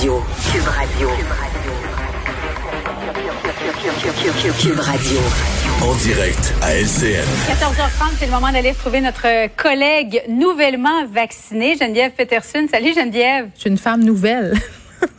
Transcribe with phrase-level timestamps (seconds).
[0.00, 0.22] Radio.
[0.50, 1.08] Cube Radio.
[4.58, 5.18] Cube Radio.
[5.82, 7.26] En direct à LCN.
[7.50, 12.66] 14h30, c'est le moment d'aller retrouver notre collègue nouvellement vaccinée, Geneviève Peterson.
[12.70, 13.50] Salut Geneviève.
[13.56, 14.54] Je suis une femme nouvelle.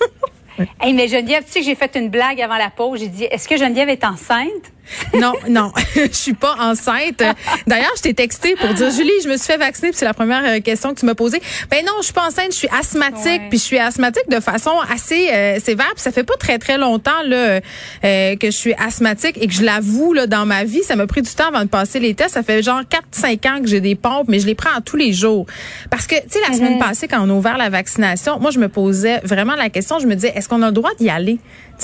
[0.82, 3.02] hey, mais Geneviève, tu sais que j'ai fait une blague avant la pause.
[3.02, 4.73] J'ai dit, est-ce que Geneviève est enceinte?
[5.20, 7.24] Non, non, je suis pas enceinte.
[7.68, 10.14] D'ailleurs, je t'ai texté pour dire Julie, je me suis fait vacciner, puis c'est la
[10.14, 11.42] première euh, question que tu m'as posée.
[11.70, 14.71] Ben non, je suis pas enceinte, je suis asthmatique, puis je suis asthmatique de façon
[14.92, 17.60] assez euh, sévère, puis ça fait pas très très longtemps là
[18.04, 21.07] euh, que je suis asthmatique et que je l'avoue là dans ma vie, ça m'a
[21.07, 23.68] pris du temps avant de passer les tests, ça fait genre 4 5 ans que
[23.68, 25.46] j'ai des pompes, mais je les prends tous les jours.
[25.89, 26.79] Parce que tu sais la semaine mm-hmm.
[26.79, 30.07] passée quand on a ouvert la vaccination, moi je me posais vraiment la question, je
[30.07, 31.39] me disais est-ce qu'on a le droit d'y aller?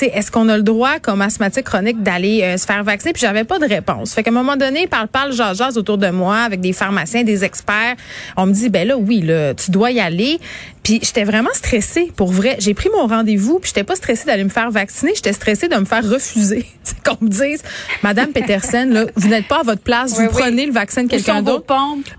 [0.06, 3.14] Est-ce qu'on a le droit, comme asthmatique chronique, d'aller euh, se faire vacciner?
[3.14, 4.14] Puis j'avais pas de réponse.
[4.14, 7.44] Fait qu'à un moment donné, parle, parle, jase, autour de moi avec des pharmaciens, des
[7.44, 7.96] experts.
[8.36, 10.40] On me dit, ben là, oui, là, tu dois y aller.
[10.88, 12.56] Puis j'étais vraiment stressée, pour vrai.
[12.60, 15.12] J'ai pris mon rendez-vous, puis j'étais pas stressée d'aller me faire vacciner.
[15.14, 16.66] J'étais stressée de me faire refuser.
[17.04, 17.62] Qu'on me dise,
[18.04, 21.42] Madame Petersen, là, vous n'êtes pas à votre place, vous prenez le vaccin de quelqu'un
[21.42, 21.66] d'autre.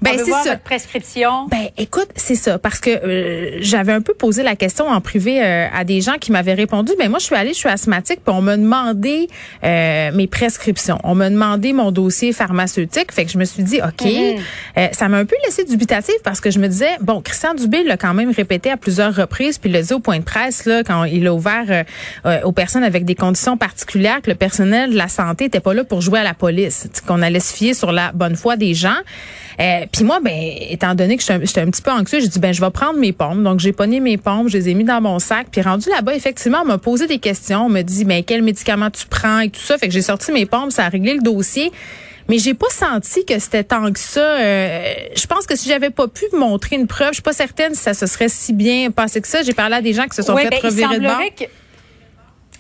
[0.03, 0.43] Ben c'est ça.
[0.45, 1.47] Votre prescription.
[1.47, 5.43] Ben écoute, c'est ça, parce que euh, j'avais un peu posé la question en privé
[5.43, 6.93] euh, à des gens qui m'avaient répondu.
[6.99, 9.29] Ben moi, je suis allée, je suis asthmatique, puis on m'a demandé
[9.65, 10.99] euh, mes prescriptions.
[11.05, 13.13] On m'a demandé mon dossier pharmaceutique.
[13.13, 16.43] Fait que je me suis dit, OK, euh, ça m'a un peu laissé dubitatif parce
[16.43, 19.71] que je me disais, bon, Christian Dubé l'a quand même répété à plusieurs reprises, puis
[19.71, 21.85] il l'a dit au point de presse, là, quand il a ouvert euh,
[22.27, 25.75] euh, aux personnes avec des conditions particulières, que le personnel de la santé était pas
[25.75, 28.75] là pour jouer à la police, qu'on allait se fier sur la bonne foi des
[28.75, 28.97] gens.
[29.61, 30.33] Euh, puis moi, ben,
[30.71, 33.13] étant donné que j'étais un, petit peu anxieux, j'ai dit ben je vais prendre mes
[33.13, 33.43] pompes.
[33.43, 35.49] Donc j'ai pogné mes pompes, je les ai mis dans mon sac.
[35.51, 37.67] Puis rendu là-bas, effectivement, on m'a posé des questions.
[37.67, 39.77] On m'a dit mais quel médicament tu prends et tout ça.
[39.79, 41.73] Fait que j'ai sorti mes pompes, ça a réglé le dossier.
[42.29, 44.21] Mais j'ai pas senti que c'était tant que ça.
[44.21, 47.75] Euh, je pense que si j'avais pas pu montrer une preuve, je suis pas certaine
[47.75, 49.43] si ça se serait si bien passé que ça.
[49.43, 51.23] J'ai parlé à des gens qui se sont fait ben, revirer de bord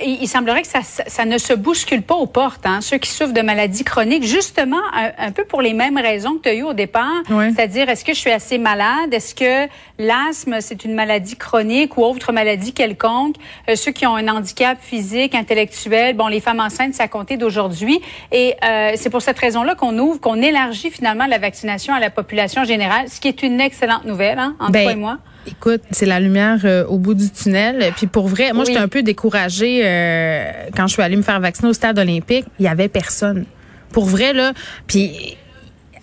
[0.04, 3.32] il, semblerait que ça, ça, ne se bouscule pas aux portes, hein, ceux qui souffrent
[3.32, 6.72] de maladies chroniques, justement un, peu pour les mêmes raisons que tu as eues au
[6.72, 11.96] départ, c'est-à-dire est-ce que je suis assez malade, est-ce que l'asthme c'est une maladie chronique
[11.96, 13.36] ou autre maladie quelconque,
[13.68, 17.36] euh, ceux qui ont un handicap physique, intellectuel, bon les femmes enceintes ça a compté
[17.36, 18.00] d'aujourd'hui.
[18.32, 22.10] Et euh, c'est pour cette raison-là qu'on ouvre, qu'on élargit finalement la vaccination à la
[22.10, 25.18] population générale, ce qui est une excellente nouvelle, hein, entre ben, toi et moi.
[25.50, 27.92] Écoute, c'est la lumière euh, au bout du tunnel.
[27.96, 31.40] Puis pour vrai, moi, j'étais un peu découragée euh, quand je suis allée me faire
[31.40, 32.44] vacciner au stade olympique.
[32.58, 33.44] Il y avait personne.
[33.92, 34.52] Pour vrai, là.
[34.86, 35.36] Puis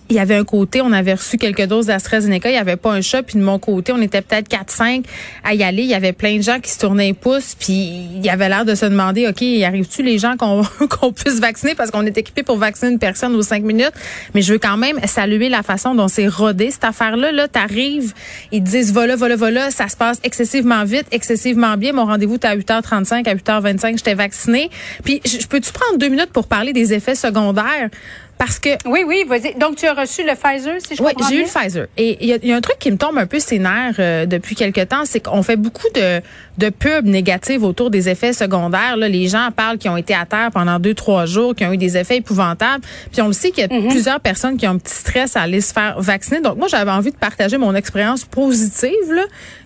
[0.08, 2.92] il y avait un côté, on avait reçu quelques doses d'AstraZeneca, il n'y avait pas
[2.92, 5.04] un chat, puis de mon côté, on était peut-être 4-5
[5.42, 5.82] à y aller.
[5.82, 8.48] Il y avait plein de gens qui se tournaient les pouces, puis il y avait
[8.48, 11.74] l'air de se demander, OK, arrive-tu les gens qu'on qu'on puisse vacciner?
[11.74, 13.92] Parce qu'on est équipé pour vacciner une personne aux cinq minutes?
[14.34, 17.32] Mais je veux quand même saluer la façon dont c'est rodé, cette affaire-là.
[17.32, 18.12] Là, t'arrives,
[18.52, 21.92] ils te disent, voilà, voilà, voilà, ça se passe excessivement vite, excessivement bien.
[21.92, 24.70] Mon rendez-vous est à 8h35, à 8h25, j'étais vaccinée.
[25.04, 27.90] Puis, je peux-tu prendre deux minutes pour parler des effets secondaires?
[28.38, 29.54] Parce que oui, oui, vas-y.
[29.54, 31.86] Donc tu as reçu le Pfizer, si je Oui, j'ai eu le Pfizer.
[31.96, 34.54] Et il y, a un truc qui me tombe un peu ses nerfs euh, depuis
[34.54, 36.20] quelque temps, c'est qu'on fait beaucoup de
[36.58, 38.96] de pubs négatives autour des effets secondaires.
[38.96, 41.72] Là, les gens parlent qui ont été à terre pendant deux trois jours, qui ont
[41.72, 42.84] eu des effets épouvantables.
[43.12, 43.88] Puis on le sait qu'il y a mhm.
[43.88, 46.40] plusieurs personnes qui ont un petit stress à aller se faire vacciner.
[46.40, 48.90] Donc moi, j'avais envie de partager mon expérience positive.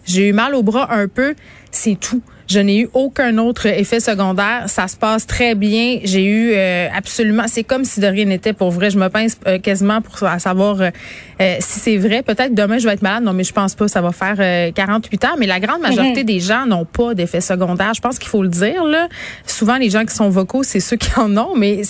[0.04, 1.34] J'ai eu mal au bras un peu,
[1.70, 2.22] c'est tout.
[2.50, 4.64] Je n'ai eu aucun autre effet secondaire.
[4.66, 6.00] Ça se passe très bien.
[6.02, 7.44] J'ai eu euh, absolument.
[7.46, 8.90] C'est comme si de rien n'était pour vrai.
[8.90, 10.90] Je me pince euh, quasiment pour savoir euh,
[11.60, 12.24] si c'est vrai.
[12.24, 13.22] Peut-être demain je vais être malade.
[13.22, 13.86] Non, mais je pense pas.
[13.86, 15.28] Ça va faire 48 ans.
[15.38, 17.94] Mais la grande majorité des gens n'ont pas d'effet secondaire.
[17.94, 18.82] Je pense qu'il faut le dire.
[18.84, 19.06] Là.
[19.46, 21.54] Souvent, les gens qui sont vocaux, c'est ceux qui en ont.
[21.56, 21.82] Mais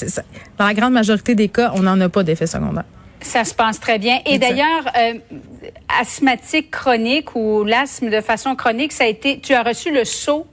[0.59, 2.85] dans la grande majorité des cas, on n'en a pas d'effet secondaire.
[3.23, 4.21] Ça se passe très bien.
[4.27, 5.15] Et d'ailleurs, euh,
[6.01, 9.41] asthmatique chronique ou l'asthme de façon chronique, ça a été.
[9.41, 10.47] Tu as reçu le saut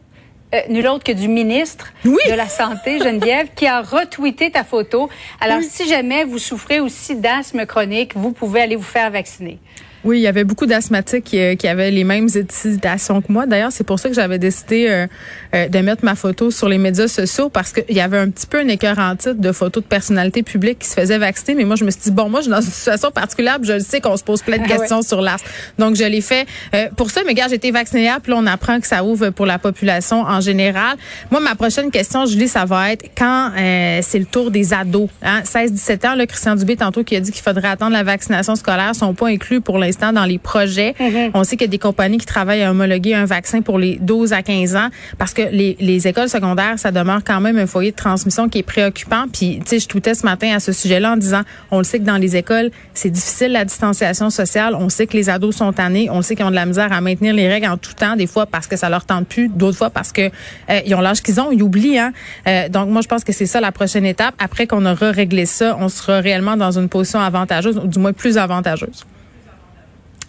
[0.54, 5.10] euh, nul autre que du ministre de la Santé, Geneviève, qui a retweeté ta photo.
[5.42, 9.60] Alors, si jamais vous souffrez aussi d'asthme chronique, vous pouvez aller vous faire vacciner.
[10.04, 13.46] Oui, il y avait beaucoup d'asthmatiques qui, qui, avaient les mêmes hésitations que moi.
[13.46, 15.08] D'ailleurs, c'est pour ça que j'avais décidé euh,
[15.54, 18.46] euh, de mettre ma photo sur les médias sociaux parce qu'il y avait un petit
[18.46, 21.56] peu un écœur en titre de photos de personnalités publiques qui se faisaient vacciner.
[21.56, 23.58] Mais moi, je me suis dit, bon, moi, je suis dans une situation particulière.
[23.62, 25.48] Je le sais qu'on se pose plein de ah questions sur l'asthme.
[25.80, 27.22] Donc, je l'ai fait euh, pour ça.
[27.26, 30.22] Mais gars, j'ai été vaccinée puis là, on apprend que ça ouvre pour la population
[30.22, 30.98] en général.
[31.32, 33.52] Moi, ma prochaine question, Julie, ça va être quand
[34.02, 35.10] c'est le tour des ados.
[35.24, 35.42] Hein?
[35.42, 38.96] 16-17 ans, là, Christian Dubé, tantôt, qui a dit qu'il faudrait attendre la vaccination scolaire,
[38.96, 40.94] sont pas inclus pour l'instant dans les projets.
[41.00, 41.32] Mm-hmm.
[41.34, 43.98] On sait qu'il y a des compagnies qui travaillent à homologuer un vaccin pour les
[44.02, 47.68] 12 à 15 ans parce que les, les écoles secondaires, ça demeure quand même un
[47.68, 49.26] foyer de transmission qui est préoccupant.
[49.32, 51.42] Puis, tu sais, je toutais ce matin à ce sujet-là en disant,
[51.72, 54.76] on le sait que dans les écoles, c'est difficile la distanciation sociale.
[54.76, 56.10] On sait que les ados sont tannés.
[56.12, 58.28] On sait qu'ils ont de la misère à maintenir les règles en tout temps, des
[58.28, 60.30] fois parce que ça leur tente plus, d'autres fois parce que
[60.70, 62.00] euh, ils ont l'âge qu'ils ont, ils oublient.
[62.00, 62.14] Hein?
[62.48, 64.36] Euh, donc, moi, je pense que c'est ça la prochaine étape.
[64.40, 68.14] Après qu'on aura réglé ça, on sera réellement dans une position avantageuse, ou du moins
[68.14, 69.06] plus avantageuse.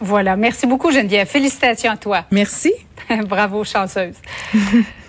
[0.00, 0.36] Voilà.
[0.36, 1.26] Merci beaucoup, Geneviève.
[1.26, 2.24] Félicitations à toi.
[2.30, 2.72] Merci.
[3.26, 4.16] Bravo, chanceuse.